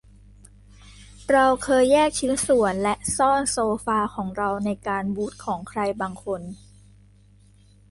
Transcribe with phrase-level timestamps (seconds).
[1.31, 6.41] เราเคยแยกชิ้นส่วนและซ่อนโซฟาของเราในการบูทของใครบางคน